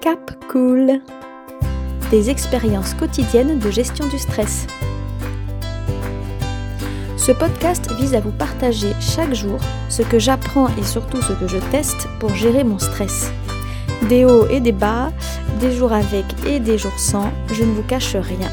Cap 0.00 0.32
Cool 0.48 1.00
Des 2.10 2.30
expériences 2.30 2.94
quotidiennes 2.94 3.58
de 3.58 3.70
gestion 3.70 4.06
du 4.08 4.18
stress. 4.18 4.66
Ce 7.18 7.32
podcast 7.32 7.92
vise 7.98 8.14
à 8.14 8.20
vous 8.20 8.30
partager 8.30 8.94
chaque 8.98 9.34
jour 9.34 9.58
ce 9.90 10.00
que 10.00 10.18
j'apprends 10.18 10.68
et 10.78 10.84
surtout 10.84 11.20
ce 11.20 11.34
que 11.34 11.46
je 11.46 11.58
teste 11.70 12.08
pour 12.18 12.34
gérer 12.34 12.64
mon 12.64 12.78
stress. 12.78 13.30
Des 14.08 14.24
hauts 14.24 14.46
et 14.48 14.60
des 14.60 14.72
bas, 14.72 15.12
des 15.60 15.72
jours 15.72 15.92
avec 15.92 16.24
et 16.46 16.60
des 16.60 16.78
jours 16.78 16.98
sans, 16.98 17.30
je 17.52 17.62
ne 17.62 17.72
vous 17.72 17.82
cache 17.82 18.16
rien. 18.16 18.50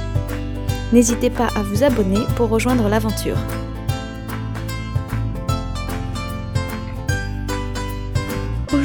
N'hésitez 0.92 1.30
pas 1.30 1.48
à 1.56 1.64
vous 1.64 1.82
abonner 1.82 2.26
pour 2.36 2.50
rejoindre 2.50 2.90
l'aventure. 2.90 3.38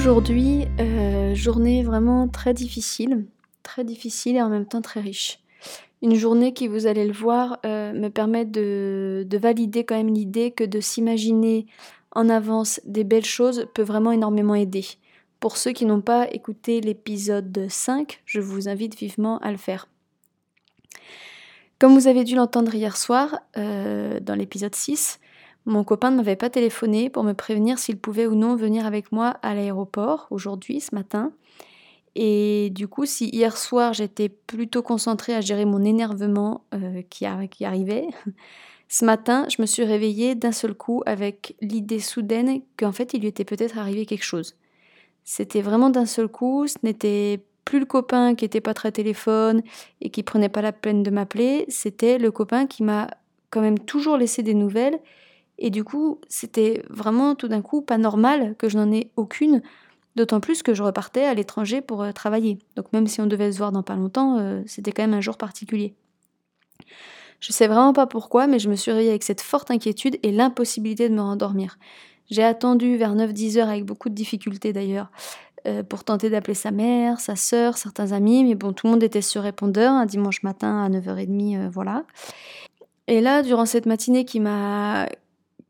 Aujourd'hui, 0.05 0.67
euh, 0.81 1.33
journée 1.33 1.85
vraiment 1.85 2.27
très 2.27 2.55
difficile, 2.55 3.25
très 3.63 3.85
difficile 3.85 4.35
et 4.35 4.43
en 4.43 4.49
même 4.49 4.67
temps 4.67 4.83
très 4.83 4.99
riche. 4.99 5.39
Une 6.03 6.17
journée 6.17 6.53
qui, 6.53 6.67
vous 6.67 6.89
allez 6.89 7.07
le 7.07 7.13
voir, 7.13 7.61
euh, 7.65 7.93
me 7.93 8.09
permet 8.09 8.45
de, 8.45 9.25
de 9.25 9.39
valider 9.39 9.85
quand 9.85 9.95
même 9.95 10.13
l'idée 10.13 10.51
que 10.51 10.65
de 10.65 10.81
s'imaginer 10.81 11.67
en 12.11 12.29
avance 12.29 12.81
des 12.85 13.05
belles 13.05 13.25
choses 13.25 13.69
peut 13.75 13.85
vraiment 13.85 14.11
énormément 14.11 14.57
aider. 14.57 14.85
Pour 15.39 15.57
ceux 15.57 15.71
qui 15.71 15.87
n'ont 15.87 16.01
pas 16.01 16.29
écouté 16.33 16.81
l'épisode 16.81 17.67
5, 17.69 18.23
je 18.27 18.41
vous 18.41 18.69
invite 18.69 18.97
vivement 18.97 19.39
à 19.39 19.53
le 19.53 19.57
faire. 19.57 19.87
Comme 21.79 21.95
vous 21.95 22.09
avez 22.09 22.25
dû 22.25 22.35
l'entendre 22.35 22.75
hier 22.75 22.97
soir, 22.97 23.39
euh, 23.57 24.19
dans 24.19 24.35
l'épisode 24.35 24.75
6, 24.75 25.21
mon 25.65 25.85
copain 25.85 26.11
ne 26.11 26.17
m'avait 26.17 26.37
pas 26.37 26.51
téléphoné 26.51 27.09
pour 27.11 27.23
me 27.23 27.35
prévenir 27.35 27.79
s'il 27.79 27.99
pouvait 27.99 28.27
ou 28.27 28.35
non 28.35 28.57
venir 28.57 28.87
avec 28.87 29.13
moi 29.13 29.37
à 29.43 29.55
l'aéroport 29.55 30.27
aujourd'hui, 30.31 30.81
ce 30.81 30.95
matin. 30.95 31.33
Et 32.15 32.71
du 32.71 32.89
coup, 32.89 33.07
si 33.07 33.29
hier 33.29 33.57
soir 33.57 33.93
j'étais 33.93 34.29
plutôt 34.29 34.83
concentrée 34.83 35.35
à 35.35 35.41
gérer 35.41 35.65
mon 35.65 35.83
énervement 35.83 36.65
euh, 36.75 37.03
qui, 37.09 37.27
qui 37.51 37.65
arrivait, 37.65 38.09
ce 38.89 39.05
matin 39.05 39.47
je 39.49 39.63
me 39.63 39.67
suis 39.67 39.85
réveillée 39.85 40.35
d'un 40.35 40.53
seul 40.53 40.75
coup 40.75 41.03
avec 41.07 41.57
l'idée 41.61 42.01
soudaine 42.01 42.61
qu'en 42.77 42.93
fait 42.93 43.15
il 43.15 43.21
lui 43.21 43.29
était 43.29 43.45
peut-être 43.45 43.79
arrivé 43.79 44.05
quelque 44.05 44.25
chose. 44.25 44.57
C'était 45.25 45.63
vraiment 45.63 45.89
d'un 45.89 46.07
seul 46.07 46.29
coup, 46.29 46.67
ce 46.67 46.77
n'était 46.83 47.45
plus 47.65 47.79
le 47.79 47.87
copain 47.87 48.35
qui 48.35 48.45
était 48.45 48.61
pas 48.61 48.75
très 48.75 48.93
téléphone 48.93 49.63
et 50.01 50.11
qui 50.11 50.25
prenait 50.25 50.49
pas 50.49 50.63
la 50.63 50.73
peine 50.73 51.03
de 51.03 51.11
m'appeler, 51.11 51.65
c'était 51.69 52.19
le 52.19 52.31
copain 52.33 52.67
qui 52.67 52.83
m'a 52.83 53.09
quand 53.51 53.61
même 53.61 53.79
toujours 53.79 54.17
laissé 54.17 54.43
des 54.43 54.55
nouvelles 54.55 54.99
et 55.59 55.71
du 55.71 55.85
coup, 55.85 56.21
c'était 56.29 56.83
vraiment 56.89 57.35
tout 57.35 57.49
d'un 57.49 57.63
coup 57.63 57.83
pas 57.83 57.99
normal 57.99 58.55
que 58.59 58.69
je 58.69 58.77
n'en 58.77 58.91
ai 58.93 59.11
aucune, 59.17 59.63
d'autant 60.17 60.41
plus 60.41 60.63
que 60.63 60.75
je 60.75 60.83
repartais 60.83 61.25
à 61.25 61.35
l'étranger 61.35 61.81
pour 61.81 62.03
euh, 62.03 62.13
travailler. 62.13 62.59
Donc 62.77 62.93
même 62.93 63.07
si 63.07 63.21
on 63.21 63.27
devait 63.27 63.53
se 63.53 63.59
voir 63.59 63.73
dans 63.73 63.83
pas 63.83 63.97
longtemps, 63.97 64.39
euh, 64.39 64.63
c'était 64.67 64.93
quand 64.93 65.03
même 65.03 65.15
un 65.15 65.21
jour 65.21 65.37
particulier. 65.37 65.95
Je 67.41 67.53
sais 67.53 67.67
vraiment 67.67 67.93
pas 67.93 68.07
pourquoi, 68.07 68.47
mais 68.47 68.59
je 68.59 68.69
me 68.69 68.77
suis 68.77 68.91
réveillée 68.91 69.11
avec 69.11 69.25
cette 69.25 69.41
forte 69.41 69.71
inquiétude 69.71 70.19
et 70.23 70.33
l'impossibilité 70.33 71.09
de 71.09 71.15
me 71.15 71.23
rendormir. 71.23 71.79
J'ai 72.31 72.45
attendu 72.45 72.97
vers 72.97 73.15
9-10 73.15 73.59
heures 73.59 73.69
avec 73.69 73.85
beaucoup 73.85 74.09
de 74.09 74.15
difficultés 74.15 74.73
d'ailleurs 74.73 75.11
euh, 75.67 75.83
pour 75.83 76.05
tenter 76.05 76.31
d'appeler 76.31 76.55
sa 76.55 76.71
mère, 76.71 77.21
sa 77.21 77.37
sœur, 77.37 77.77
certains 77.77 78.13
amis, 78.13 78.45
mais 78.45 78.55
bon, 78.55 78.73
tout 78.73 78.87
le 78.87 78.93
monde 78.93 79.03
était 79.03 79.23
sur 79.23 79.43
répondeur 79.43 79.93
un 79.93 80.07
dimanche 80.07 80.43
matin 80.43 80.85
à 80.85 80.89
9h30, 80.89 81.69
voilà. 81.69 82.05
Et 83.09 83.21
là, 83.21 83.43
durant 83.43 83.67
cette 83.67 83.87
matinée 83.87 84.25
qui 84.25 84.39
m'a 84.39 85.09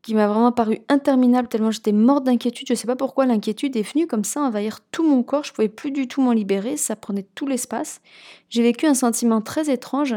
qui 0.03 0.13
m'a 0.13 0.27
vraiment 0.27 0.51
paru 0.51 0.79
interminable 0.89 1.47
tellement 1.47 1.71
j'étais 1.71 1.93
morte 1.93 2.25
d'inquiétude. 2.25 2.67
Je 2.67 2.73
ne 2.73 2.77
sais 2.77 2.87
pas 2.87 2.97
pourquoi 2.97 3.25
l'inquiétude 3.25 3.75
est 3.77 3.89
venue 3.89 4.05
comme 4.05 4.25
ça 4.25 4.41
envahir 4.41 4.81
tout 4.91 5.07
mon 5.07 5.23
corps. 5.23 5.45
Je 5.45 5.53
pouvais 5.53 5.69
plus 5.69 5.91
du 5.91 6.07
tout 6.07 6.21
m'en 6.21 6.33
libérer. 6.33 6.75
Ça 6.77 6.95
prenait 6.97 7.25
tout 7.35 7.47
l'espace. 7.47 8.01
J'ai 8.49 8.61
vécu 8.61 8.85
un 8.85 8.93
sentiment 8.93 9.41
très 9.41 9.71
étrange, 9.71 10.15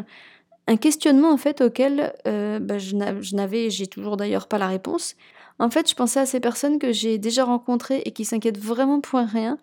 un 0.66 0.76
questionnement 0.76 1.30
en 1.30 1.36
fait 1.36 1.60
auquel 1.60 2.12
euh, 2.26 2.58
bah, 2.58 2.78
je 2.78 2.96
n'avais, 2.96 3.70
j'ai 3.70 3.86
toujours 3.86 4.16
d'ailleurs 4.16 4.48
pas 4.48 4.58
la 4.58 4.66
réponse. 4.66 5.14
En 5.60 5.70
fait, 5.70 5.88
je 5.88 5.94
pensais 5.94 6.20
à 6.20 6.26
ces 6.26 6.40
personnes 6.40 6.80
que 6.80 6.92
j'ai 6.92 7.16
déjà 7.16 7.44
rencontrées 7.44 8.02
et 8.04 8.10
qui 8.10 8.24
s'inquiètent 8.24 8.58
vraiment 8.58 9.00
pour 9.00 9.20
rien. 9.20 9.56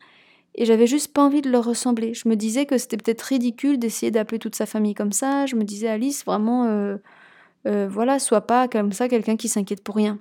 Et 0.55 0.65
j'avais 0.65 0.87
juste 0.87 1.13
pas 1.13 1.23
envie 1.23 1.41
de 1.41 1.49
leur 1.49 1.65
ressembler. 1.65 2.13
Je 2.13 2.29
me 2.29 2.35
disais 2.35 2.65
que 2.65 2.77
c'était 2.77 2.97
peut-être 2.97 3.23
ridicule 3.23 3.77
d'essayer 3.77 4.11
d'appeler 4.11 4.39
toute 4.39 4.55
sa 4.55 4.65
famille 4.65 4.93
comme 4.93 5.11
ça. 5.11 5.45
Je 5.47 5.55
me 5.55 5.63
disais, 5.63 5.87
Alice, 5.87 6.23
vraiment, 6.25 6.65
euh, 6.65 6.97
euh, 7.67 7.87
voilà, 7.89 8.19
sois 8.19 8.41
pas 8.41 8.67
comme 8.67 8.91
ça 8.91 9.07
quelqu'un 9.07 9.37
qui 9.37 9.49
s'inquiète 9.49 9.83
pour 9.83 9.95
rien. 9.95 10.19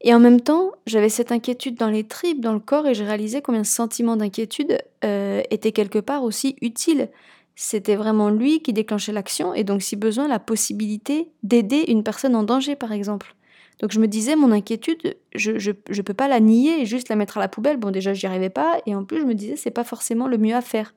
Et 0.00 0.14
en 0.14 0.20
même 0.20 0.40
temps, 0.40 0.72
j'avais 0.86 1.08
cette 1.08 1.32
inquiétude 1.32 1.74
dans 1.74 1.88
les 1.88 2.04
tripes, 2.04 2.40
dans 2.40 2.52
le 2.52 2.60
corps, 2.60 2.86
et 2.86 2.94
j'ai 2.94 3.04
réalisé 3.04 3.42
combien 3.42 3.64
ce 3.64 3.74
sentiment 3.74 4.16
d'inquiétude 4.16 4.78
euh, 5.04 5.42
était 5.50 5.72
quelque 5.72 5.98
part 5.98 6.22
aussi 6.22 6.56
utile. 6.62 7.08
C'était 7.56 7.96
vraiment 7.96 8.30
lui 8.30 8.60
qui 8.60 8.72
déclenchait 8.72 9.12
l'action, 9.12 9.54
et 9.54 9.64
donc 9.64 9.82
si 9.82 9.96
besoin, 9.96 10.28
la 10.28 10.38
possibilité 10.38 11.32
d'aider 11.42 11.84
une 11.88 12.04
personne 12.04 12.36
en 12.36 12.44
danger, 12.44 12.76
par 12.76 12.92
exemple. 12.92 13.34
Donc 13.80 13.92
je 13.92 13.98
me 13.98 14.06
disais, 14.06 14.36
mon 14.36 14.52
inquiétude, 14.52 15.16
je 15.34 15.52
ne 15.52 16.02
peux 16.02 16.14
pas 16.14 16.28
la 16.28 16.38
nier 16.38 16.82
et 16.82 16.86
juste 16.86 17.08
la 17.08 17.16
mettre 17.16 17.38
à 17.38 17.40
la 17.40 17.48
poubelle. 17.48 17.76
Bon, 17.76 17.90
déjà, 17.90 18.12
j'y 18.12 18.26
arrivais 18.26 18.50
pas, 18.50 18.80
et 18.86 18.94
en 18.94 19.04
plus, 19.04 19.20
je 19.20 19.26
me 19.26 19.34
disais, 19.34 19.56
c'est 19.56 19.72
pas 19.72 19.84
forcément 19.84 20.28
le 20.28 20.38
mieux 20.38 20.54
à 20.54 20.60
faire. 20.60 20.94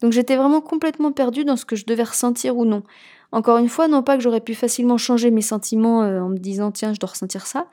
Donc 0.00 0.12
j'étais 0.12 0.36
vraiment 0.36 0.60
complètement 0.60 1.12
perdue 1.12 1.44
dans 1.44 1.56
ce 1.56 1.64
que 1.64 1.76
je 1.76 1.86
devais 1.86 2.02
ressentir 2.02 2.56
ou 2.56 2.64
non. 2.64 2.82
Encore 3.34 3.58
une 3.58 3.68
fois, 3.68 3.88
non 3.88 4.04
pas 4.04 4.16
que 4.16 4.22
j'aurais 4.22 4.40
pu 4.40 4.54
facilement 4.54 4.96
changer 4.96 5.32
mes 5.32 5.42
sentiments 5.42 6.04
euh, 6.04 6.20
en 6.20 6.28
me 6.28 6.36
disant 6.38 6.70
tiens, 6.70 6.94
je 6.94 7.00
dois 7.00 7.10
ressentir 7.10 7.48
ça, 7.48 7.66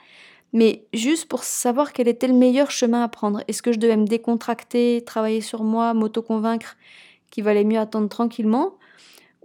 mais 0.54 0.88
juste 0.92 1.28
pour 1.28 1.44
savoir 1.44 1.94
quel 1.94 2.08
était 2.08 2.26
le 2.26 2.34
meilleur 2.34 2.72
chemin 2.72 3.04
à 3.04 3.08
prendre. 3.08 3.44
Est-ce 3.48 3.62
que 3.62 3.72
je 3.72 3.78
devais 3.78 3.96
me 3.96 4.08
décontracter, 4.08 5.04
travailler 5.06 5.40
sur 5.40 5.64
moi, 5.64 5.94
m'auto-convaincre 5.94 6.78
qu'il 7.30 7.44
valait 7.44 7.64
mieux 7.64 7.78
attendre 7.78 8.10
tranquillement 8.10 8.74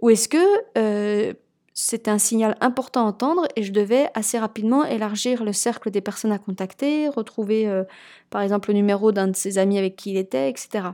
Ou 0.01 0.09
est-ce 0.09 0.27
que 0.27 0.39
euh, 0.79 1.35
c'était 1.75 2.09
un 2.09 2.17
signal 2.17 2.57
important 2.61 3.05
à 3.05 3.09
entendre 3.09 3.47
et 3.55 3.61
je 3.61 3.71
devais 3.71 4.09
assez 4.15 4.39
rapidement 4.39 4.85
élargir 4.85 5.43
le 5.43 5.53
cercle 5.53 5.91
des 5.91 6.01
personnes 6.01 6.31
à 6.31 6.39
contacter, 6.39 7.09
retrouver 7.09 7.67
euh, 7.67 7.83
par 8.31 8.41
exemple 8.41 8.69
le 8.69 8.73
numéro 8.73 9.11
d'un 9.11 9.27
de 9.27 9.35
ses 9.35 9.59
amis 9.59 9.77
avec 9.77 9.95
qui 9.95 10.09
il 10.09 10.17
était, 10.17 10.49
etc. 10.49 10.87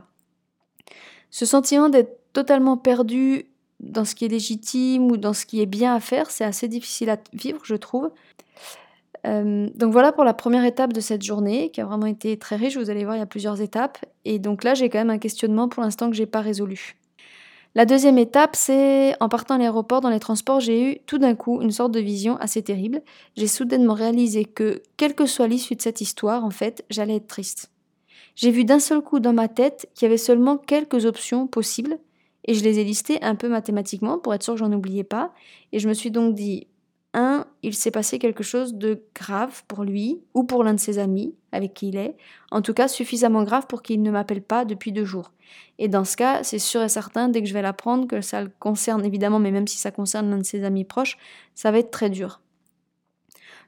Ce 1.30 1.46
sentiment 1.46 1.88
d'être 1.88 2.18
totalement 2.34 2.76
perdu 2.76 3.46
dans 3.80 4.04
ce 4.04 4.14
qui 4.14 4.24
est 4.24 4.28
légitime 4.28 5.10
ou 5.10 5.16
dans 5.16 5.32
ce 5.32 5.46
qui 5.46 5.60
est 5.60 5.66
bien 5.66 5.94
à 5.94 6.00
faire, 6.00 6.30
c'est 6.30 6.44
assez 6.44 6.68
difficile 6.68 7.10
à 7.10 7.18
vivre, 7.32 7.60
je 7.64 7.74
trouve. 7.74 8.10
Euh, 9.26 9.68
donc 9.74 9.92
voilà 9.92 10.12
pour 10.12 10.24
la 10.24 10.34
première 10.34 10.64
étape 10.64 10.92
de 10.92 11.00
cette 11.00 11.22
journée 11.22 11.70
qui 11.70 11.80
a 11.80 11.84
vraiment 11.84 12.06
été 12.06 12.36
très 12.36 12.56
riche. 12.56 12.76
Vous 12.76 12.90
allez 12.90 13.04
voir, 13.04 13.16
il 13.16 13.20
y 13.20 13.22
a 13.22 13.26
plusieurs 13.26 13.60
étapes. 13.60 13.98
Et 14.24 14.38
donc 14.38 14.64
là, 14.64 14.74
j'ai 14.74 14.88
quand 14.88 14.98
même 14.98 15.10
un 15.10 15.18
questionnement 15.18 15.68
pour 15.68 15.82
l'instant 15.82 16.10
que 16.10 16.16
j'ai 16.16 16.26
pas 16.26 16.40
résolu. 16.40 16.96
La 17.76 17.86
deuxième 17.86 18.18
étape, 18.18 18.54
c'est 18.54 19.16
en 19.18 19.28
partant 19.28 19.56
à 19.56 19.58
l'aéroport, 19.58 20.00
dans 20.00 20.08
les 20.08 20.20
transports, 20.20 20.60
j'ai 20.60 20.92
eu 20.92 20.98
tout 21.06 21.18
d'un 21.18 21.34
coup 21.34 21.60
une 21.60 21.72
sorte 21.72 21.90
de 21.90 21.98
vision 21.98 22.36
assez 22.36 22.62
terrible. 22.62 23.02
J'ai 23.36 23.48
soudainement 23.48 23.94
réalisé 23.94 24.44
que, 24.44 24.80
quelle 24.96 25.16
que 25.16 25.26
soit 25.26 25.48
l'issue 25.48 25.74
de 25.74 25.82
cette 25.82 26.00
histoire, 26.00 26.44
en 26.44 26.50
fait, 26.50 26.84
j'allais 26.88 27.16
être 27.16 27.26
triste. 27.26 27.72
J'ai 28.36 28.52
vu 28.52 28.64
d'un 28.64 28.78
seul 28.78 29.00
coup 29.00 29.18
dans 29.18 29.32
ma 29.32 29.48
tête 29.48 29.88
qu'il 29.94 30.06
y 30.06 30.08
avait 30.08 30.18
seulement 30.18 30.56
quelques 30.56 31.04
options 31.04 31.48
possibles, 31.48 31.98
et 32.44 32.54
je 32.54 32.62
les 32.64 32.78
ai 32.78 32.84
listées 32.84 33.22
un 33.22 33.34
peu 33.34 33.48
mathématiquement 33.48 34.18
pour 34.18 34.34
être 34.34 34.42
sûr 34.42 34.54
que 34.54 34.60
j'en 34.60 34.72
oubliais 34.72 35.04
pas. 35.04 35.32
Et 35.72 35.78
je 35.78 35.88
me 35.88 35.94
suis 35.94 36.10
donc 36.10 36.34
dit, 36.34 36.66
un, 37.14 37.46
il 37.62 37.74
s'est 37.74 37.90
passé 37.90 38.18
quelque 38.18 38.42
chose 38.42 38.74
de 38.74 39.02
grave 39.14 39.62
pour 39.68 39.84
lui 39.84 40.20
ou 40.34 40.44
pour 40.44 40.64
l'un 40.64 40.74
de 40.74 40.80
ses 40.80 40.98
amis 40.98 41.34
avec 41.52 41.72
qui 41.72 41.88
il 41.88 41.96
est, 41.96 42.16
en 42.50 42.60
tout 42.60 42.74
cas 42.74 42.88
suffisamment 42.88 43.44
grave 43.44 43.66
pour 43.68 43.82
qu'il 43.82 44.02
ne 44.02 44.10
m'appelle 44.10 44.42
pas 44.42 44.64
depuis 44.64 44.90
deux 44.92 45.04
jours. 45.04 45.32
Et 45.78 45.88
dans 45.88 46.04
ce 46.04 46.16
cas, 46.16 46.42
c'est 46.42 46.58
sûr 46.58 46.82
et 46.82 46.88
certain, 46.88 47.28
dès 47.28 47.40
que 47.40 47.48
je 47.48 47.54
vais 47.54 47.62
l'apprendre, 47.62 48.08
que 48.08 48.20
ça 48.20 48.42
le 48.42 48.50
concerne 48.58 49.04
évidemment, 49.04 49.38
mais 49.38 49.52
même 49.52 49.68
si 49.68 49.78
ça 49.78 49.92
concerne 49.92 50.28
l'un 50.28 50.38
de 50.38 50.44
ses 50.44 50.64
amis 50.64 50.84
proches, 50.84 51.16
ça 51.54 51.70
va 51.70 51.78
être 51.78 51.92
très 51.92 52.10
dur. 52.10 52.40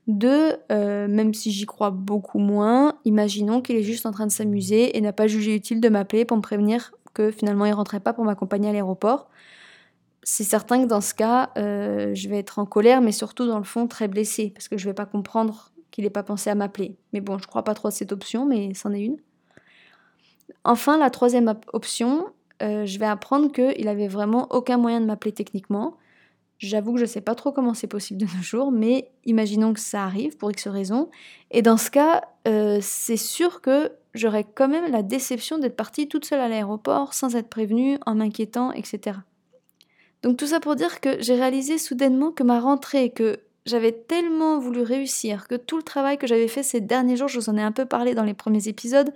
Deux, 0.08 0.52
euh, 0.70 1.08
même 1.08 1.34
si 1.34 1.50
j'y 1.50 1.66
crois 1.66 1.90
beaucoup 1.90 2.38
moins, 2.38 2.98
imaginons 3.04 3.60
qu'il 3.60 3.76
est 3.76 3.82
juste 3.82 4.06
en 4.06 4.12
train 4.12 4.26
de 4.26 4.32
s'amuser 4.32 4.96
et 4.96 5.00
n'a 5.00 5.12
pas 5.12 5.26
jugé 5.26 5.54
utile 5.54 5.80
de 5.80 5.88
m'appeler 5.88 6.24
pour 6.24 6.36
me 6.36 6.42
prévenir 6.42 6.92
que 7.16 7.30
finalement 7.30 7.64
il 7.64 7.72
rentrait 7.72 8.00
pas 8.00 8.12
pour 8.12 8.24
m'accompagner 8.24 8.68
à 8.68 8.72
l'aéroport. 8.72 9.28
C'est 10.22 10.44
certain 10.44 10.82
que 10.82 10.88
dans 10.88 11.00
ce 11.00 11.14
cas, 11.14 11.50
euh, 11.56 12.14
je 12.14 12.28
vais 12.28 12.38
être 12.38 12.58
en 12.58 12.66
colère, 12.66 13.00
mais 13.00 13.12
surtout 13.12 13.46
dans 13.46 13.58
le 13.58 13.64
fond 13.64 13.86
très 13.86 14.08
blessée, 14.08 14.50
parce 14.54 14.68
que 14.68 14.76
je 14.76 14.84
vais 14.84 14.94
pas 14.94 15.06
comprendre 15.06 15.70
qu'il 15.90 16.04
n'ait 16.04 16.10
pas 16.10 16.22
pensé 16.22 16.50
à 16.50 16.54
m'appeler. 16.54 16.96
Mais 17.12 17.20
bon, 17.20 17.38
je 17.38 17.46
crois 17.46 17.62
pas 17.62 17.74
trop 17.74 17.88
à 17.88 17.90
cette 17.90 18.12
option, 18.12 18.44
mais 18.44 18.74
c'en 18.74 18.92
est 18.92 19.00
une. 19.00 19.16
Enfin, 20.64 20.98
la 20.98 21.10
troisième 21.10 21.54
option, 21.72 22.26
euh, 22.62 22.84
je 22.84 22.98
vais 22.98 23.06
apprendre 23.06 23.50
qu'il 23.52 23.88
avait 23.88 24.08
vraiment 24.08 24.48
aucun 24.50 24.78
moyen 24.78 25.00
de 25.00 25.06
m'appeler 25.06 25.32
techniquement, 25.32 25.96
J'avoue 26.58 26.92
que 26.92 26.98
je 26.98 27.04
ne 27.04 27.08
sais 27.08 27.20
pas 27.20 27.34
trop 27.34 27.52
comment 27.52 27.74
c'est 27.74 27.86
possible 27.86 28.18
de 28.18 28.24
nos 28.24 28.42
jours, 28.42 28.72
mais 28.72 29.10
imaginons 29.24 29.74
que 29.74 29.80
ça 29.80 30.04
arrive 30.04 30.38
pour 30.38 30.50
X 30.50 30.68
raisons. 30.68 31.10
Et 31.50 31.60
dans 31.60 31.76
ce 31.76 31.90
cas, 31.90 32.22
euh, 32.48 32.78
c'est 32.80 33.18
sûr 33.18 33.60
que 33.60 33.92
j'aurais 34.18 34.44
quand 34.44 34.68
même 34.68 34.90
la 34.90 35.02
déception 35.02 35.58
d'être 35.58 35.76
partie 35.76 36.08
toute 36.08 36.24
seule 36.24 36.40
à 36.40 36.48
l'aéroport, 36.48 37.14
sans 37.14 37.36
être 37.36 37.48
prévenue, 37.48 37.98
en 38.06 38.14
m'inquiétant, 38.14 38.72
etc. 38.72 39.18
Donc 40.22 40.36
tout 40.36 40.46
ça 40.46 40.60
pour 40.60 40.76
dire 40.76 41.00
que 41.00 41.20
j'ai 41.20 41.34
réalisé 41.34 41.78
soudainement 41.78 42.32
que 42.32 42.42
ma 42.42 42.60
rentrée, 42.60 43.10
que 43.10 43.38
j'avais 43.64 43.92
tellement 43.92 44.58
voulu 44.58 44.82
réussir, 44.82 45.48
que 45.48 45.56
tout 45.56 45.76
le 45.76 45.82
travail 45.82 46.18
que 46.18 46.26
j'avais 46.26 46.48
fait 46.48 46.62
ces 46.62 46.80
derniers 46.80 47.16
jours, 47.16 47.28
je 47.28 47.38
vous 47.38 47.50
en 47.50 47.56
ai 47.56 47.62
un 47.62 47.72
peu 47.72 47.84
parlé 47.84 48.14
dans 48.14 48.24
les 48.24 48.34
premiers 48.34 48.68
épisodes, 48.68 49.12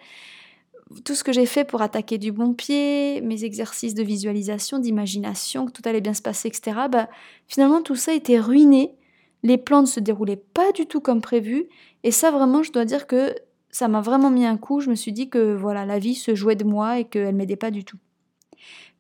tout 1.05 1.15
ce 1.15 1.23
que 1.23 1.33
j'ai 1.33 1.47
fait 1.47 1.65
pour 1.65 1.83
attaquer 1.83 2.19
du 2.19 2.33
bon 2.33 2.53
pied, 2.53 3.21
mes 3.21 3.45
exercices 3.45 3.95
de 3.95 4.03
visualisation, 4.03 4.79
d'imagination, 4.79 5.67
que 5.67 5.73
tout 5.73 5.83
allait 5.85 6.01
bien 6.01 6.15
se 6.15 6.23
passer, 6.23 6.49
etc., 6.49 6.77
bah, 6.91 7.09
finalement 7.47 7.81
tout 7.81 7.95
ça 7.95 8.13
était 8.13 8.41
ruiné. 8.41 8.95
Les 9.43 9.57
plans 9.57 9.83
ne 9.83 9.87
se 9.87 10.01
déroulaient 10.01 10.37
pas 10.37 10.73
du 10.73 10.87
tout 10.87 11.01
comme 11.01 11.23
prévu. 11.23 11.69
Et 12.03 12.11
ça, 12.11 12.31
vraiment, 12.31 12.63
je 12.63 12.73
dois 12.73 12.85
dire 12.85 13.07
que 13.07 13.35
ça 13.71 13.89
m'a 13.89 14.01
vraiment 14.01 14.31
mis 14.31 14.45
un 14.45 14.57
coup. 14.57 14.81
Je 14.81 14.91
me 14.91 14.95
suis 14.95 15.13
dit 15.13 15.29
que 15.29 15.55
voilà, 15.55 15.85
la 15.87 15.99
vie 15.99 16.15
se 16.15 16.35
jouait 16.35 16.57
de 16.57 16.65
moi 16.65 16.99
et 16.99 17.05
qu'elle 17.05 17.35
m'aidait 17.35 17.57
pas 17.57 17.71
du 17.71 17.85
tout. 17.85 17.99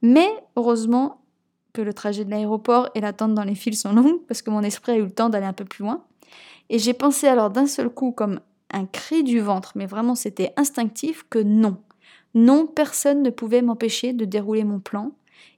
Mais 0.02 0.28
heureusement 0.56 1.20
que 1.72 1.82
le 1.82 1.93
trajet 1.93 2.25
de 2.25 2.31
l'aéroport 2.31 2.88
et 2.94 3.00
l'attente 3.00 3.34
dans 3.34 3.44
les 3.44 3.55
fils 3.55 3.82
sont 3.82 3.93
longues 3.93 4.20
parce 4.26 4.43
que 4.43 4.50
mon 4.50 4.62
esprit 4.62 4.93
a 4.93 4.96
eu 4.96 5.02
le 5.02 5.11
temps 5.11 5.28
d'aller 5.28 5.46
un 5.46 5.52
peu 5.52 5.64
plus 5.64 5.84
loin. 5.84 6.05
Et 6.69 6.78
j'ai 6.78 6.94
pensé 6.94 7.26
alors 7.26 7.50
d'un 7.50 7.67
seul 7.67 7.90
coup 7.90 8.12
comme 8.12 8.40
un 8.72 8.87
cri 8.87 9.25
du 9.25 9.40
ventre, 9.40 9.72
mais 9.75 9.87
vraiment 9.87 10.14
c'était 10.14 10.52
instinctif 10.56 11.25
que 11.28 11.38
non. 11.38 11.78
Non, 12.34 12.66
personne 12.66 13.23
ne 13.23 13.31
pouvait 13.31 13.62
m'empêcher 13.62 14.12
de 14.12 14.25
dérouler 14.25 14.64
mon 14.64 14.78
plan 14.78 15.12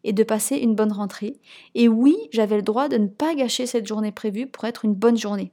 et 0.05 0.13
de 0.13 0.23
passer 0.23 0.57
une 0.57 0.75
bonne 0.75 0.93
rentrée. 0.93 1.39
Et 1.75 1.89
oui, 1.89 2.17
j'avais 2.31 2.57
le 2.57 2.63
droit 2.63 2.89
de 2.89 2.97
ne 2.97 3.09
pas 3.09 3.35
gâcher 3.35 3.67
cette 3.67 3.87
journée 3.87 4.13
prévue 4.13 4.47
pour 4.47 4.65
être 4.65 4.85
une 4.85 4.95
bonne 4.95 5.19
journée. 5.19 5.53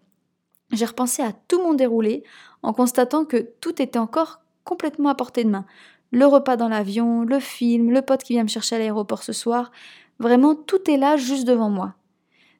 J'ai 0.72 0.86
repensé 0.86 1.22
à 1.22 1.34
tout 1.34 1.62
mon 1.62 1.74
déroulé 1.74 2.24
en 2.64 2.74
constatant 2.74 3.26
que 3.26 3.38
tout 3.62 3.82
était 3.82 4.00
encore 4.00 4.42
complètement 4.64 5.10
à 5.10 5.16
portée 5.16 5.44
de 5.44 5.50
main. 5.50 5.66
Le 6.12 6.26
repas 6.26 6.58
dans 6.58 6.70
l'avion, 6.70 7.24
le 7.24 7.40
film, 7.40 7.92
le 7.92 8.02
pote 8.02 8.24
qui 8.24 8.34
vient 8.34 8.44
me 8.44 8.50
chercher 8.50 8.76
à 8.76 8.80
l'aéroport 8.80 9.24
ce 9.24 9.34
soir, 9.34 9.72
vraiment 10.20 10.56
tout 10.56 10.90
est 10.90 10.98
là 10.98 11.18
juste 11.18 11.46
devant 11.46 11.70
moi. 11.70 11.96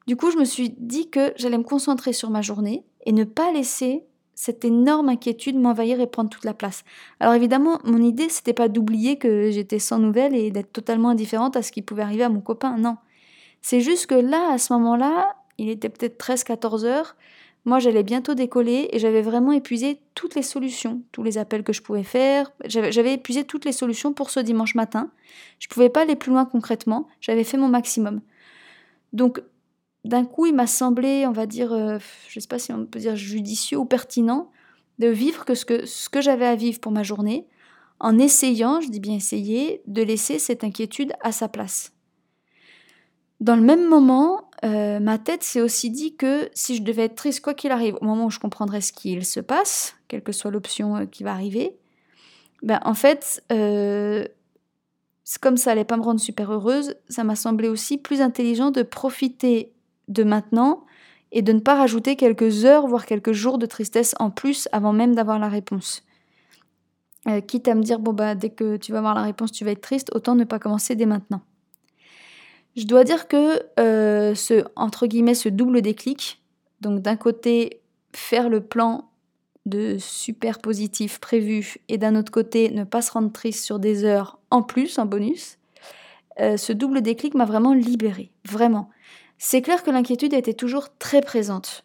Du 0.06 0.16
coup, 0.16 0.30
je 0.30 0.38
me 0.38 0.44
suis 0.44 0.70
dit 0.70 1.10
que 1.10 1.32
j'allais 1.36 1.58
me 1.58 1.64
concentrer 1.64 2.12
sur 2.12 2.30
ma 2.30 2.42
journée 2.42 2.84
et 3.06 3.12
ne 3.12 3.24
pas 3.24 3.52
laisser 3.52 4.04
cette 4.34 4.64
énorme 4.64 5.10
inquiétude 5.10 5.58
m'envahir 5.58 6.00
et 6.00 6.06
prendre 6.06 6.30
toute 6.30 6.46
la 6.46 6.54
place. 6.54 6.82
Alors 7.20 7.34
évidemment, 7.34 7.78
mon 7.84 8.02
idée, 8.02 8.30
c'était 8.30 8.54
pas 8.54 8.68
d'oublier 8.68 9.18
que 9.18 9.50
j'étais 9.50 9.78
sans 9.78 9.98
nouvelles 9.98 10.34
et 10.34 10.50
d'être 10.50 10.72
totalement 10.72 11.10
indifférente 11.10 11.56
à 11.56 11.62
ce 11.62 11.72
qui 11.72 11.82
pouvait 11.82 12.02
arriver 12.02 12.24
à 12.24 12.30
mon 12.30 12.40
copain, 12.40 12.78
non. 12.78 12.96
C'est 13.60 13.80
juste 13.80 14.06
que 14.06 14.14
là, 14.14 14.50
à 14.50 14.56
ce 14.56 14.72
moment-là, 14.72 15.36
il 15.58 15.68
était 15.68 15.90
peut-être 15.90 16.18
13-14 16.24 16.84
heures, 16.86 17.16
moi 17.64 17.78
j'allais 17.78 18.02
bientôt 18.02 18.34
décoller 18.34 18.88
et 18.92 18.98
j'avais 18.98 19.22
vraiment 19.22 19.52
épuisé 19.52 20.00
toutes 20.14 20.34
les 20.34 20.42
solutions, 20.42 21.02
tous 21.12 21.22
les 21.22 21.38
appels 21.38 21.62
que 21.62 21.72
je 21.72 21.82
pouvais 21.82 22.02
faire, 22.02 22.52
j'avais 22.64 23.14
épuisé 23.14 23.44
toutes 23.44 23.64
les 23.64 23.72
solutions 23.72 24.12
pour 24.12 24.30
ce 24.30 24.40
dimanche 24.40 24.74
matin. 24.74 25.10
Je 25.58 25.68
pouvais 25.68 25.90
pas 25.90 26.02
aller 26.02 26.16
plus 26.16 26.30
loin 26.30 26.44
concrètement, 26.44 27.08
j'avais 27.20 27.44
fait 27.44 27.56
mon 27.56 27.68
maximum. 27.68 28.20
Donc 29.12 29.42
d'un 30.04 30.24
coup, 30.24 30.46
il 30.46 30.54
m'a 30.54 30.66
semblé, 30.66 31.26
on 31.26 31.32
va 31.32 31.46
dire, 31.46 31.72
euh, 31.72 31.98
je 32.28 32.38
ne 32.38 32.40
sais 32.40 32.48
pas 32.48 32.58
si 32.58 32.72
on 32.72 32.86
peut 32.86 33.00
dire 33.00 33.16
judicieux 33.16 33.78
ou 33.78 33.84
pertinent, 33.84 34.50
de 34.98 35.08
vivre 35.08 35.44
que, 35.44 35.54
ce 35.54 36.08
que 36.08 36.20
j'avais 36.20 36.46
à 36.46 36.56
vivre 36.56 36.80
pour 36.80 36.92
ma 36.92 37.02
journée, 37.02 37.46
en 37.98 38.18
essayant, 38.18 38.80
je 38.80 38.88
dis 38.88 39.00
bien 39.00 39.14
essayer, 39.14 39.82
de 39.86 40.02
laisser 40.02 40.38
cette 40.38 40.64
inquiétude 40.64 41.12
à 41.22 41.32
sa 41.32 41.48
place. 41.48 41.92
Dans 43.40 43.56
le 43.56 43.62
même 43.62 43.88
moment, 43.88 44.49
euh, 44.64 45.00
ma 45.00 45.18
tête 45.18 45.42
s'est 45.42 45.60
aussi 45.60 45.90
dit 45.90 46.16
que 46.16 46.50
si 46.54 46.76
je 46.76 46.82
devais 46.82 47.04
être 47.04 47.14
triste, 47.14 47.40
quoi 47.40 47.54
qu'il 47.54 47.70
arrive, 47.70 47.96
au 48.00 48.04
moment 48.04 48.26
où 48.26 48.30
je 48.30 48.38
comprendrais 48.38 48.80
ce 48.80 48.92
qu'il 48.92 49.24
se 49.24 49.40
passe, 49.40 49.96
quelle 50.08 50.22
que 50.22 50.32
soit 50.32 50.50
l'option 50.50 50.96
euh, 50.96 51.06
qui 51.06 51.22
va 51.22 51.32
arriver, 51.32 51.76
ben 52.62 52.78
en 52.84 52.94
fait, 52.94 53.42
comme 55.40 55.56
ça 55.56 55.72
allait 55.72 55.84
pas 55.84 55.96
me 55.96 56.02
rendre 56.02 56.20
super 56.20 56.52
heureuse, 56.52 56.94
ça 57.08 57.24
m'a 57.24 57.36
semblé 57.36 57.68
aussi 57.68 57.96
plus 57.96 58.20
intelligent 58.20 58.70
de 58.70 58.82
profiter 58.82 59.72
de 60.08 60.24
maintenant 60.24 60.84
et 61.32 61.42
de 61.42 61.52
ne 61.52 61.60
pas 61.60 61.76
rajouter 61.76 62.16
quelques 62.16 62.64
heures, 62.64 62.86
voire 62.86 63.06
quelques 63.06 63.32
jours 63.32 63.58
de 63.58 63.66
tristesse 63.66 64.14
en 64.18 64.30
plus 64.30 64.68
avant 64.72 64.92
même 64.92 65.14
d'avoir 65.14 65.38
la 65.38 65.48
réponse. 65.48 66.02
Euh, 67.28 67.40
quitte 67.40 67.68
à 67.68 67.74
me 67.74 67.82
dire, 67.82 67.98
bon, 67.98 68.12
bah, 68.12 68.34
dès 68.34 68.50
que 68.50 68.76
tu 68.76 68.92
vas 68.92 68.98
avoir 68.98 69.14
la 69.14 69.22
réponse, 69.22 69.52
tu 69.52 69.64
vas 69.64 69.70
être 69.72 69.82
triste, 69.82 70.10
autant 70.14 70.34
ne 70.34 70.44
pas 70.44 70.58
commencer 70.58 70.94
dès 70.96 71.06
maintenant. 71.06 71.42
Je 72.80 72.86
dois 72.86 73.04
dire 73.04 73.28
que 73.28 73.60
euh, 73.78 74.34
ce, 74.34 75.48
double 75.50 75.82
déclic, 75.82 76.42
donc 76.80 77.02
d'un 77.02 77.16
côté, 77.16 77.82
faire 78.16 78.48
le 78.48 78.62
plan 78.62 79.10
de 79.66 79.98
super 79.98 80.60
positif 80.60 81.20
prévu 81.20 81.76
et 81.90 81.98
d'un 81.98 82.16
autre 82.16 82.32
côté, 82.32 82.70
ne 82.70 82.84
pas 82.84 83.02
se 83.02 83.12
rendre 83.12 83.30
triste 83.32 83.66
sur 83.66 83.80
des 83.80 84.06
heures 84.06 84.38
en 84.50 84.62
plus, 84.62 84.98
en 84.98 85.04
bonus, 85.04 85.58
euh, 86.40 86.56
ce 86.56 86.72
double 86.72 87.02
déclic 87.02 87.34
m'a 87.34 87.44
vraiment 87.44 87.74
libérée, 87.74 88.30
vraiment. 88.48 88.88
C'est 89.36 89.60
clair 89.60 89.82
que 89.82 89.90
l'inquiétude 89.90 90.32
était 90.32 90.54
toujours 90.54 90.88
très 90.96 91.20
présente. 91.20 91.84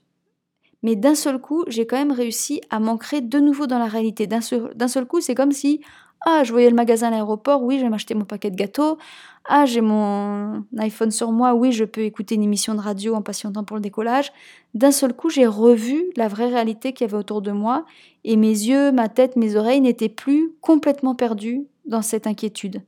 Mais 0.81 0.95
d'un 0.95 1.15
seul 1.15 1.39
coup, 1.39 1.65
j'ai 1.67 1.85
quand 1.85 1.97
même 1.97 2.13
réussi 2.13 2.61
à 2.69 2.79
m'ancrer 2.79 3.19
de 3.19 3.39
nouveau 3.39 3.67
dans 3.67 3.79
la 3.79 3.87
réalité. 3.87 4.27
D'un 4.27 4.39
seul, 4.39 5.05
coup, 5.07 5.19
c'est 5.19 5.35
comme 5.35 5.51
si, 5.51 5.81
ah, 6.27 6.43
je 6.43 6.51
voyais 6.51 6.71
le 6.71 6.75
magasin 6.75 7.07
à 7.07 7.11
l'aéroport, 7.11 7.61
oui, 7.61 7.79
je 7.79 7.85
vais 7.85 8.15
mon 8.15 8.25
paquet 8.25 8.49
de 8.49 8.55
gâteaux. 8.55 8.97
Ah, 9.45 9.67
j'ai 9.67 9.81
mon 9.81 10.65
iPhone 10.79 11.11
sur 11.11 11.31
moi, 11.31 11.53
oui, 11.53 11.71
je 11.71 11.85
peux 11.85 12.01
écouter 12.01 12.33
une 12.33 12.41
émission 12.41 12.73
de 12.73 12.79
radio 12.79 13.13
en 13.13 13.21
patientant 13.21 13.63
pour 13.63 13.77
le 13.77 13.81
décollage. 13.81 14.33
D'un 14.73 14.89
seul 14.89 15.13
coup, 15.13 15.29
j'ai 15.29 15.45
revu 15.45 16.05
la 16.15 16.27
vraie 16.27 16.47
réalité 16.47 16.93
qu'il 16.93 17.05
y 17.05 17.09
avait 17.09 17.17
autour 17.17 17.43
de 17.43 17.51
moi 17.51 17.85
et 18.23 18.37
mes 18.37 18.47
yeux, 18.47 18.91
ma 18.91 19.07
tête, 19.07 19.35
mes 19.35 19.55
oreilles 19.55 19.81
n'étaient 19.81 20.09
plus 20.09 20.51
complètement 20.61 21.13
perdus 21.13 21.67
dans 21.85 22.01
cette 22.01 22.25
inquiétude. 22.25 22.81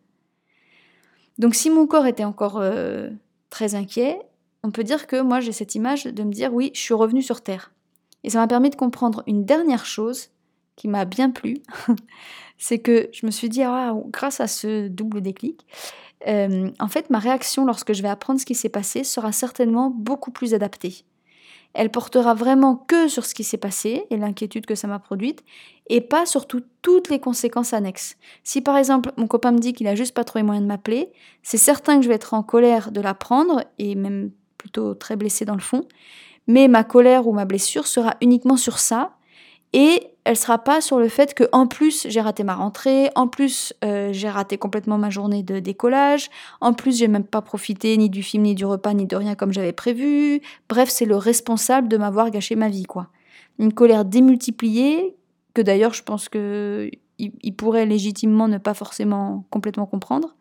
Donc 1.37 1.53
si 1.53 1.69
mon 1.69 1.85
corps 1.85 2.07
était 2.07 2.23
encore 2.23 2.57
euh, 2.57 3.11
très 3.51 3.75
inquiet, 3.75 4.19
on 4.63 4.71
peut 4.71 4.83
dire 4.83 5.05
que 5.05 5.21
moi 5.21 5.41
j'ai 5.41 5.51
cette 5.51 5.75
image 5.75 6.05
de 6.05 6.23
me 6.23 6.31
dire 6.31 6.51
oui, 6.51 6.71
je 6.73 6.79
suis 6.79 6.95
revenue 6.95 7.21
sur 7.21 7.41
Terre. 7.41 7.71
Et 8.23 8.31
ça 8.31 8.39
m'a 8.39 8.47
permis 8.47 8.71
de 8.71 8.75
comprendre 8.75 9.21
une 9.27 9.45
dernière 9.45 9.85
chose 9.85 10.29
qui 10.77 10.88
m'a 10.88 11.03
bien 11.03 11.29
plu, 11.31 11.57
c'est 12.57 12.79
que 12.79 13.09
je 13.12 13.25
me 13.25 13.31
suis 13.31 13.50
dit, 13.50 13.63
ah, 13.63 13.94
grâce 14.07 14.39
à 14.39 14.47
ce 14.47 14.88
double 14.88 15.19
déclic, 15.19 15.65
euh, 16.27 16.69
en 16.79 16.88
fait, 16.88 17.09
ma 17.09 17.19
réaction 17.19 17.65
lorsque 17.65 17.94
je 17.94 18.01
vais 18.01 18.07
apprendre 18.07 18.39
ce 18.39 18.45
qui 18.45 18.56
s'est 18.56 18.69
passé 18.69 19.03
sera 19.03 19.33
certainement 19.33 19.89
beaucoup 19.89 20.31
plus 20.31 20.53
adaptée. 20.53 21.03
Elle 21.74 21.91
portera 21.91 22.33
vraiment 22.33 22.75
que 22.75 23.07
sur 23.07 23.25
ce 23.25 23.35
qui 23.35 23.44
s'est 23.44 23.57
passé 23.57 24.06
et 24.09 24.18
l'inquiétude 24.18 24.65
que 24.65 24.74
ça 24.74 24.88
m'a 24.88 25.00
produite, 25.00 25.44
et 25.89 26.01
pas 26.01 26.25
sur 26.25 26.47
toutes 26.47 27.09
les 27.09 27.19
conséquences 27.19 27.73
annexes. 27.73 28.18
Si 28.44 28.62
par 28.62 28.77
exemple 28.77 29.12
mon 29.18 29.27
copain 29.27 29.51
me 29.51 29.59
dit 29.59 29.73
qu'il 29.73 29.88
a 29.88 29.94
juste 29.94 30.15
pas 30.15 30.23
trouvé 30.23 30.44
moyen 30.44 30.62
de 30.62 30.65
m'appeler, 30.65 31.12
c'est 31.44 31.57
certain 31.57 31.97
que 31.97 32.03
je 32.03 32.07
vais 32.07 32.15
être 32.15 32.33
en 32.33 32.41
colère 32.41 32.91
de 32.91 33.01
l'apprendre, 33.01 33.63
et 33.77 33.95
même 33.95 34.31
plutôt 34.57 34.95
très 34.95 35.15
blessée 35.15 35.45
dans 35.45 35.53
le 35.53 35.62
fond. 35.62 35.88
Mais 36.47 36.68
ma 36.68 36.83
colère 36.83 37.27
ou 37.27 37.33
ma 37.33 37.45
blessure 37.45 37.85
sera 37.85 38.15
uniquement 38.21 38.57
sur 38.57 38.80
ça 38.80 39.16
et 39.73 40.11
elle 40.23 40.37
sera 40.37 40.57
pas 40.57 40.81
sur 40.81 40.99
le 40.99 41.07
fait 41.07 41.33
que 41.33 41.45
en 41.51 41.67
plus 41.67 42.07
j'ai 42.09 42.21
raté 42.21 42.43
ma 42.43 42.55
rentrée, 42.55 43.09
en 43.15 43.27
plus 43.27 43.73
euh, 43.83 44.09
j'ai 44.11 44.29
raté 44.29 44.57
complètement 44.57 44.97
ma 44.97 45.09
journée 45.09 45.43
de 45.43 45.59
décollage, 45.59 46.29
en 46.61 46.73
plus 46.73 46.97
j'ai 46.97 47.07
même 47.07 47.23
pas 47.23 47.42
profité 47.42 47.95
ni 47.97 48.09
du 48.09 48.23
film 48.23 48.44
ni 48.44 48.56
du 48.56 48.65
repas 48.65 48.94
ni 48.94 49.06
de 49.06 49.15
rien 49.15 49.35
comme 49.35 49.53
j'avais 49.53 49.73
prévu. 49.73 50.42
Bref, 50.69 50.89
c'est 50.89 51.06
le 51.06 51.15
responsable 51.15 51.87
de 51.87 51.97
m'avoir 51.97 52.30
gâché 52.31 52.56
ma 52.56 52.69
vie 52.69 52.85
quoi. 52.85 53.07
Une 53.59 53.73
colère 53.73 54.06
démultipliée 54.06 55.15
que 55.53 55.61
d'ailleurs 55.61 55.94
je 55.94 56.03
pense 56.03 56.30
que 56.30 56.89
il 57.19 57.56
pourrait 57.56 57.87
légitimement 57.87 58.47
ne 58.47 58.59
pas 58.59 58.75
forcément 58.75 59.45
complètement 59.49 59.87
comprendre. 59.87 60.35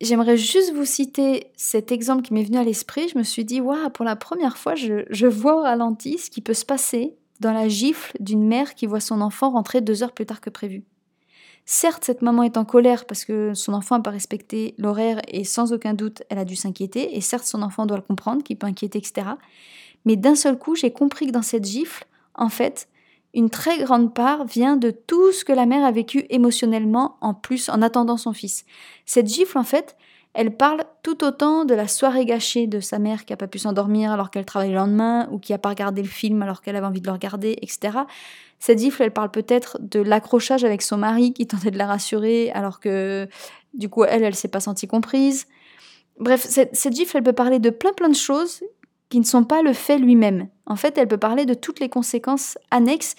J'aimerais 0.00 0.36
juste 0.36 0.72
vous 0.74 0.84
citer 0.84 1.48
cet 1.56 1.90
exemple 1.90 2.22
qui 2.22 2.32
m'est 2.32 2.44
venu 2.44 2.58
à 2.58 2.62
l'esprit. 2.62 3.08
Je 3.08 3.18
me 3.18 3.24
suis 3.24 3.44
dit, 3.44 3.60
waouh, 3.60 3.90
pour 3.90 4.04
la 4.04 4.14
première 4.14 4.56
fois, 4.56 4.76
je, 4.76 5.26
vois 5.26 5.56
au 5.56 5.62
ralenti 5.62 6.18
ce 6.18 6.30
qui 6.30 6.40
peut 6.40 6.54
se 6.54 6.64
passer 6.64 7.16
dans 7.40 7.52
la 7.52 7.68
gifle 7.68 8.16
d'une 8.20 8.46
mère 8.46 8.74
qui 8.74 8.86
voit 8.86 9.00
son 9.00 9.20
enfant 9.20 9.50
rentrer 9.50 9.80
deux 9.80 10.02
heures 10.02 10.12
plus 10.12 10.26
tard 10.26 10.40
que 10.40 10.50
prévu. 10.50 10.84
Certes, 11.70 12.04
cette 12.04 12.22
maman 12.22 12.44
est 12.44 12.56
en 12.56 12.64
colère 12.64 13.04
parce 13.04 13.26
que 13.26 13.52
son 13.52 13.74
enfant 13.74 13.96
n'a 13.96 14.02
pas 14.02 14.10
respecté 14.10 14.74
l'horaire 14.78 15.20
et 15.28 15.44
sans 15.44 15.72
aucun 15.74 15.92
doute, 15.92 16.22
elle 16.30 16.38
a 16.38 16.46
dû 16.46 16.56
s'inquiéter. 16.56 17.14
Et 17.16 17.20
certes, 17.20 17.44
son 17.44 17.60
enfant 17.60 17.84
doit 17.84 17.98
le 17.98 18.02
comprendre, 18.02 18.42
qu'il 18.42 18.56
peut 18.56 18.66
inquiéter, 18.66 18.98
etc. 18.98 19.28
Mais 20.06 20.16
d'un 20.16 20.34
seul 20.34 20.58
coup, 20.58 20.74
j'ai 20.74 20.92
compris 20.92 21.26
que 21.26 21.32
dans 21.32 21.42
cette 21.42 21.66
gifle, 21.66 22.06
en 22.34 22.48
fait, 22.48 22.88
une 23.34 23.50
très 23.50 23.78
grande 23.78 24.14
part 24.14 24.46
vient 24.46 24.76
de 24.76 24.90
tout 24.90 25.30
ce 25.32 25.44
que 25.44 25.52
la 25.52 25.66
mère 25.66 25.84
a 25.84 25.92
vécu 25.92 26.24
émotionnellement 26.30 27.18
en 27.20 27.34
plus 27.34 27.68
en 27.68 27.82
attendant 27.82 28.16
son 28.16 28.32
fils. 28.32 28.64
Cette 29.04 29.26
gifle, 29.26 29.58
en 29.58 29.64
fait, 29.64 29.96
elle 30.38 30.56
parle 30.56 30.84
tout 31.02 31.24
autant 31.24 31.64
de 31.64 31.74
la 31.74 31.88
soirée 31.88 32.24
gâchée 32.24 32.68
de 32.68 32.78
sa 32.78 33.00
mère 33.00 33.24
qui 33.24 33.32
n'a 33.32 33.36
pas 33.36 33.48
pu 33.48 33.58
s'endormir 33.58 34.12
alors 34.12 34.30
qu'elle 34.30 34.44
travaille 34.44 34.68
le 34.68 34.76
lendemain 34.76 35.28
ou 35.32 35.40
qui 35.40 35.50
n'a 35.50 35.58
pas 35.58 35.70
regardé 35.70 36.00
le 36.00 36.06
film 36.06 36.42
alors 36.42 36.62
qu'elle 36.62 36.76
avait 36.76 36.86
envie 36.86 37.00
de 37.00 37.08
le 37.08 37.12
regarder, 37.12 37.58
etc. 37.60 37.98
Cette 38.60 38.78
gifle, 38.78 39.02
elle 39.02 39.10
parle 39.10 39.32
peut-être 39.32 39.78
de 39.80 39.98
l'accrochage 39.98 40.62
avec 40.62 40.82
son 40.82 40.96
mari 40.96 41.32
qui 41.32 41.48
tentait 41.48 41.72
de 41.72 41.76
la 41.76 41.88
rassurer 41.88 42.52
alors 42.52 42.78
que 42.78 43.28
du 43.74 43.88
coup 43.88 44.04
elle, 44.04 44.22
elle 44.22 44.36
s'est 44.36 44.46
pas 44.46 44.60
sentie 44.60 44.86
comprise. 44.86 45.48
Bref, 46.20 46.46
cette, 46.48 46.76
cette 46.76 46.94
gifle, 46.94 47.16
elle 47.16 47.24
peut 47.24 47.32
parler 47.32 47.58
de 47.58 47.70
plein 47.70 47.92
plein 47.92 48.08
de 48.08 48.14
choses 48.14 48.62
qui 49.08 49.18
ne 49.18 49.24
sont 49.24 49.42
pas 49.42 49.62
le 49.62 49.72
fait 49.72 49.98
lui-même. 49.98 50.46
En 50.66 50.76
fait, 50.76 50.96
elle 50.98 51.08
peut 51.08 51.18
parler 51.18 51.46
de 51.46 51.54
toutes 51.54 51.80
les 51.80 51.88
conséquences 51.88 52.58
annexes 52.70 53.16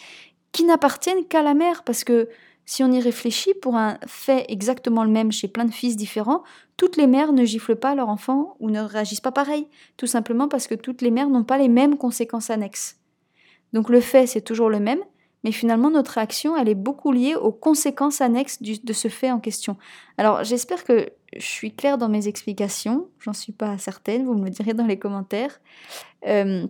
qui 0.53 0.63
n'appartiennent 0.63 1.25
qu'à 1.25 1.43
la 1.43 1.53
mère, 1.53 1.83
parce 1.83 2.05
que 2.05 2.29
si 2.69 2.83
on 2.83 2.91
y 2.91 3.01
réfléchit, 3.01 3.55
pour 3.55 3.77
un 3.77 3.97
fait 4.05 4.45
exactement 4.47 5.03
le 5.03 5.09
même 5.09 5.31
chez 5.31 5.47
plein 5.47 5.65
de 5.65 5.71
fils 5.71 5.97
différents, 5.97 6.43
toutes 6.77 6.97
les 6.97 7.07
mères 7.07 7.33
ne 7.33 7.43
giflent 7.43 7.75
pas 7.75 7.95
leur 7.95 8.09
enfant 8.09 8.57
ou 8.59 8.69
ne 8.69 8.79
réagissent 8.79 9.21
pas 9.21 9.31
pareil, 9.31 9.67
tout 9.97 10.05
simplement 10.05 10.47
parce 10.47 10.67
que 10.67 10.75
toutes 10.75 11.01
les 11.01 11.09
mères 11.09 11.29
n'ont 11.29 11.43
pas 11.43 11.57
les 11.57 11.67
mêmes 11.67 11.97
conséquences 11.97 12.51
annexes. 12.51 12.99
Donc 13.73 13.89
le 13.89 13.99
fait, 13.99 14.27
c'est 14.27 14.41
toujours 14.41 14.69
le 14.69 14.79
même, 14.79 14.99
mais 15.43 15.51
finalement 15.51 15.89
notre 15.89 16.11
réaction, 16.11 16.55
elle 16.55 16.69
est 16.69 16.75
beaucoup 16.75 17.11
liée 17.11 17.33
aux 17.33 17.51
conséquences 17.51 18.21
annexes 18.21 18.61
de 18.61 18.93
ce 18.93 19.07
fait 19.07 19.31
en 19.31 19.39
question. 19.39 19.75
Alors 20.19 20.43
j'espère 20.43 20.83
que 20.83 21.09
je 21.35 21.47
suis 21.47 21.73
claire 21.73 21.97
dans 21.97 22.07
mes 22.07 22.27
explications, 22.27 23.07
j'en 23.19 23.33
suis 23.33 23.51
pas 23.51 23.79
certaine, 23.79 24.25
vous 24.25 24.35
me 24.35 24.45
le 24.45 24.51
direz 24.51 24.75
dans 24.75 24.85
les 24.85 24.99
commentaires. 24.99 25.59
Euh, 26.27 26.67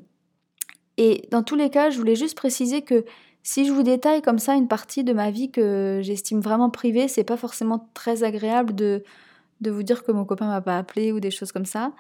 et 0.95 1.27
dans 1.29 1.43
tous 1.43 1.55
les 1.55 1.69
cas, 1.69 1.89
je 1.89 1.97
voulais 1.97 2.15
juste 2.15 2.37
préciser 2.37 2.83
que 2.83 3.03
si 3.49 3.65
je 3.65 3.71
vous 3.71 3.81
détaille 3.81 4.21
comme 4.21 4.37
ça 4.37 4.53
une 4.53 4.67
partie 4.67 5.03
de 5.03 5.11
ma 5.11 5.31
vie 5.31 5.49
que 5.49 6.01
j'estime 6.03 6.39
vraiment 6.39 6.69
privée, 6.69 7.07
c'est 7.07 7.23
pas 7.23 7.35
forcément 7.35 7.89
très 7.95 8.23
agréable 8.23 8.75
de, 8.75 9.03
vous 9.65 9.81
dire 9.81 10.03
que 10.03 10.11
mon 10.11 10.23
copain 10.23 10.45
m'a 10.45 10.61
pas 10.61 10.77
appelé 10.77 11.11
ou 11.11 11.19
des 11.19 11.31
choses 11.31 11.51
comme 11.51 11.65
ça. 11.65 11.91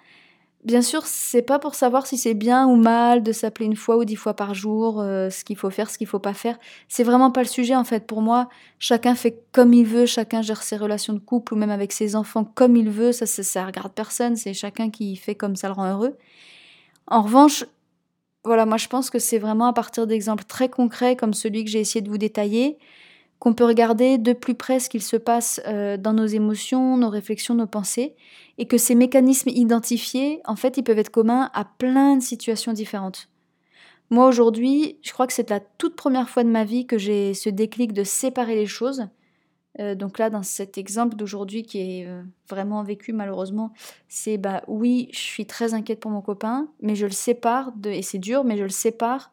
Bien 0.63 0.83
sûr, 0.83 1.07
c'est 1.07 1.41
pas 1.41 1.57
pour 1.57 1.73
savoir 1.73 2.05
si 2.05 2.19
c'est 2.19 2.35
bien 2.35 2.67
ou 2.67 2.75
mal 2.75 3.23
de 3.23 3.31
s'appeler 3.31 3.65
une 3.65 3.75
fois 3.75 3.97
ou 3.97 4.05
dix 4.05 4.15
fois 4.15 4.35
par 4.35 4.53
jour, 4.53 5.01
euh, 5.01 5.31
ce 5.31 5.43
qu'il 5.43 5.55
faut 5.55 5.71
faire, 5.71 5.89
ce 5.89 5.97
qu'il 5.97 6.05
faut 6.05 6.19
pas 6.19 6.35
faire. 6.35 6.59
C'est 6.87 7.03
vraiment 7.03 7.31
pas 7.31 7.41
le 7.41 7.47
sujet 7.47 7.75
en 7.75 7.83
fait. 7.83 8.05
Pour 8.05 8.21
moi, 8.21 8.47
chacun 8.77 9.15
fait 9.15 9.41
comme 9.51 9.73
il 9.73 9.87
veut, 9.87 10.05
chacun 10.05 10.43
gère 10.43 10.61
ses 10.61 10.77
relations 10.77 11.13
de 11.13 11.19
couple 11.19 11.55
ou 11.55 11.57
même 11.57 11.71
avec 11.71 11.93
ses 11.93 12.15
enfants 12.15 12.43
comme 12.43 12.75
il 12.75 12.91
veut. 12.91 13.11
Ça, 13.11 13.25
ça, 13.25 13.41
ça 13.41 13.65
regarde 13.65 13.91
personne. 13.93 14.35
C'est 14.35 14.53
chacun 14.53 14.91
qui 14.91 15.15
fait 15.15 15.33
comme 15.33 15.55
ça 15.55 15.67
le 15.67 15.73
rend 15.73 15.89
heureux. 15.89 16.15
En 17.07 17.23
revanche, 17.23 17.65
voilà, 18.45 18.65
moi 18.65 18.77
je 18.77 18.87
pense 18.87 19.09
que 19.09 19.19
c'est 19.19 19.37
vraiment 19.37 19.67
à 19.67 19.73
partir 19.73 20.07
d'exemples 20.07 20.45
très 20.45 20.69
concrets 20.69 21.15
comme 21.15 21.33
celui 21.33 21.63
que 21.65 21.69
j'ai 21.69 21.79
essayé 21.79 22.01
de 22.01 22.09
vous 22.09 22.17
détailler 22.17 22.77
qu'on 23.39 23.53
peut 23.53 23.65
regarder 23.65 24.17
de 24.17 24.33
plus 24.33 24.53
près 24.53 24.79
ce 24.79 24.89
qu'il 24.89 25.01
se 25.01 25.15
passe 25.15 25.61
euh, 25.65 25.97
dans 25.97 26.13
nos 26.13 26.25
émotions, 26.25 26.97
nos 26.97 27.09
réflexions, 27.09 27.55
nos 27.55 27.67
pensées, 27.67 28.15
et 28.57 28.67
que 28.67 28.77
ces 28.77 28.95
mécanismes 28.95 29.49
identifiés, 29.49 30.41
en 30.45 30.57
fait, 30.57 30.77
ils 30.77 30.83
peuvent 30.83 30.99
être 30.99 31.09
communs 31.09 31.49
à 31.53 31.63
plein 31.63 32.17
de 32.17 32.21
situations 32.21 32.73
différentes. 32.73 33.29
Moi 34.09 34.27
aujourd'hui, 34.27 34.97
je 35.01 35.13
crois 35.13 35.25
que 35.25 35.33
c'est 35.33 35.49
la 35.49 35.61
toute 35.61 35.95
première 35.95 36.29
fois 36.29 36.43
de 36.43 36.49
ma 36.49 36.65
vie 36.65 36.85
que 36.85 36.97
j'ai 36.97 37.33
ce 37.33 37.49
déclic 37.49 37.93
de 37.93 38.03
séparer 38.03 38.55
les 38.55 38.65
choses. 38.65 39.07
Euh, 39.79 39.95
donc 39.95 40.17
là, 40.17 40.29
dans 40.29 40.43
cet 40.43 40.77
exemple 40.77 41.15
d'aujourd'hui 41.15 41.63
qui 41.63 41.79
est 41.79 42.07
euh, 42.07 42.23
vraiment 42.49 42.83
vécu 42.83 43.13
malheureusement, 43.13 43.71
c'est 44.07 44.37
bah 44.37 44.63
oui, 44.67 45.09
je 45.11 45.19
suis 45.19 45.45
très 45.45 45.73
inquiète 45.73 45.99
pour 45.99 46.11
mon 46.11 46.21
copain, 46.21 46.67
mais 46.81 46.95
je 46.95 47.05
le 47.05 47.11
sépare 47.11 47.71
et 47.85 48.01
c'est 48.01 48.17
dur, 48.17 48.43
mais 48.43 48.57
je 48.57 48.63
le 48.63 48.69
sépare 48.69 49.31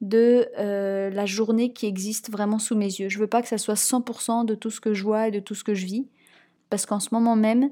de 0.00 0.46
euh, 0.58 1.10
la 1.10 1.26
journée 1.26 1.72
qui 1.72 1.86
existe 1.86 2.30
vraiment 2.30 2.58
sous 2.58 2.76
mes 2.76 2.86
yeux. 2.86 3.08
Je 3.08 3.18
veux 3.18 3.26
pas 3.26 3.42
que 3.42 3.48
ça 3.48 3.58
soit 3.58 3.74
100% 3.74 4.44
de 4.44 4.54
tout 4.54 4.70
ce 4.70 4.80
que 4.80 4.94
je 4.94 5.02
vois 5.02 5.28
et 5.28 5.30
de 5.30 5.40
tout 5.40 5.54
ce 5.54 5.64
que 5.64 5.74
je 5.74 5.86
vis, 5.86 6.06
parce 6.70 6.86
qu'en 6.86 7.00
ce 7.00 7.08
moment 7.12 7.34
même, 7.34 7.70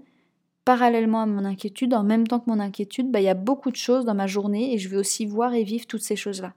parallèlement 0.65 1.21
à 1.21 1.27
mon 1.27 1.45
inquiétude, 1.45 1.95
en 1.95 2.03
même 2.03 2.27
temps 2.27 2.41
que 2.41 2.51
mon 2.51 2.59
inquiétude, 2.59 3.11
bah, 3.11 3.21
il 3.21 3.25
y 3.25 3.29
a 3.29 3.35
beaucoup 3.35 3.71
de 3.71 3.77
choses 3.77 4.05
dans 4.05 4.15
ma 4.15 4.27
journée 4.27 4.75
et 4.75 4.79
je 4.79 4.89
vais 4.89 4.97
aussi 4.97 5.27
voir 5.27 5.55
et 5.55 5.63
vivre 5.63 5.87
toutes 5.87 6.03
ces 6.03 6.17
choses-là. 6.17 6.55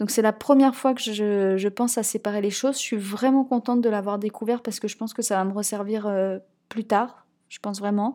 Donc 0.00 0.10
c'est 0.10 0.22
la 0.22 0.32
première 0.32 0.74
fois 0.74 0.94
que 0.94 1.02
je, 1.02 1.68
pense 1.68 1.98
à 1.98 2.02
séparer 2.02 2.40
les 2.40 2.50
choses. 2.50 2.76
Je 2.76 2.82
suis 2.82 2.96
vraiment 2.96 3.44
contente 3.44 3.82
de 3.82 3.88
l'avoir 3.90 4.18
découvert 4.18 4.62
parce 4.62 4.80
que 4.80 4.88
je 4.88 4.96
pense 4.96 5.12
que 5.12 5.20
ça 5.20 5.36
va 5.36 5.44
me 5.44 5.52
resservir 5.52 6.06
euh, 6.06 6.38
plus 6.70 6.84
tard, 6.84 7.26
je 7.50 7.58
pense 7.58 7.80
vraiment. 7.80 8.14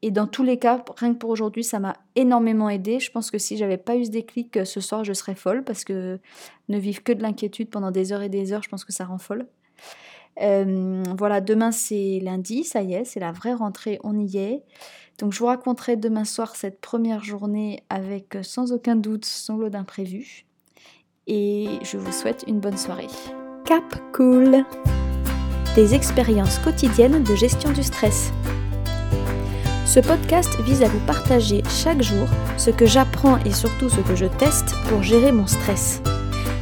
Et 0.00 0.10
dans 0.10 0.26
tous 0.26 0.42
les 0.42 0.58
cas, 0.58 0.82
rien 0.96 1.12
que 1.12 1.18
pour 1.18 1.28
aujourd'hui, 1.28 1.62
ça 1.62 1.78
m'a 1.78 1.92
énormément 2.16 2.70
aidé. 2.70 3.00
Je 3.00 3.10
pense 3.10 3.30
que 3.30 3.36
si 3.36 3.58
j'avais 3.58 3.76
pas 3.76 3.96
eu 3.96 4.06
ce 4.06 4.10
déclic 4.10 4.56
euh, 4.56 4.64
ce 4.64 4.80
soir, 4.80 5.04
je 5.04 5.12
serais 5.12 5.34
folle 5.34 5.62
parce 5.62 5.84
que 5.84 6.18
ne 6.70 6.78
vivre 6.78 7.02
que 7.02 7.12
de 7.12 7.20
l'inquiétude 7.20 7.68
pendant 7.68 7.90
des 7.90 8.14
heures 8.14 8.22
et 8.22 8.30
des 8.30 8.54
heures, 8.54 8.62
je 8.62 8.70
pense 8.70 8.86
que 8.86 8.92
ça 8.92 9.04
rend 9.04 9.18
folle. 9.18 9.46
Euh, 10.40 11.02
voilà, 11.18 11.42
demain 11.42 11.70
c'est 11.70 12.18
lundi, 12.22 12.64
ça 12.64 12.80
y 12.80 12.94
est, 12.94 13.04
c'est 13.04 13.20
la 13.20 13.32
vraie 13.32 13.52
rentrée, 13.52 14.00
on 14.04 14.18
y 14.18 14.38
est. 14.38 14.62
Donc 15.18 15.34
je 15.34 15.38
vous 15.38 15.46
raconterai 15.46 15.96
demain 15.96 16.24
soir 16.24 16.56
cette 16.56 16.80
première 16.80 17.22
journée 17.22 17.82
avec 17.90 18.38
sans 18.40 18.72
aucun 18.72 18.96
doute 18.96 19.26
son 19.26 19.58
lot 19.58 19.68
d'imprévus. 19.68 20.46
Et 21.26 21.68
je 21.82 21.98
vous 21.98 22.12
souhaite 22.12 22.44
une 22.48 22.60
bonne 22.60 22.78
soirée. 22.78 23.06
Cap 23.66 23.84
Cool 24.14 24.64
Des 25.74 25.94
expériences 25.94 26.58
quotidiennes 26.58 27.22
de 27.22 27.34
gestion 27.34 27.70
du 27.72 27.82
stress. 27.82 28.32
Ce 29.84 30.00
podcast 30.00 30.58
vise 30.62 30.82
à 30.82 30.88
vous 30.88 31.00
partager 31.00 31.62
chaque 31.68 32.00
jour 32.00 32.26
ce 32.56 32.70
que 32.70 32.86
j'apprends 32.86 33.38
et 33.44 33.52
surtout 33.52 33.90
ce 33.90 34.00
que 34.00 34.16
je 34.16 34.26
teste 34.26 34.74
pour 34.88 35.02
gérer 35.02 35.30
mon 35.30 35.46
stress. 35.46 36.00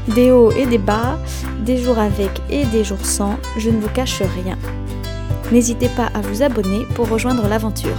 Des 0.08 0.32
hauts 0.32 0.50
et 0.50 0.66
des 0.66 0.78
bas, 0.78 1.18
des 1.60 1.76
jours 1.76 1.98
avec 1.98 2.30
et 2.50 2.64
des 2.66 2.82
jours 2.82 3.04
sans, 3.04 3.38
je 3.58 3.70
ne 3.70 3.80
vous 3.80 3.90
cache 3.90 4.22
rien. 4.22 4.58
N'hésitez 5.52 5.88
pas 5.90 6.06
à 6.14 6.20
vous 6.20 6.42
abonner 6.42 6.84
pour 6.94 7.08
rejoindre 7.08 7.46
l'aventure. 7.48 7.96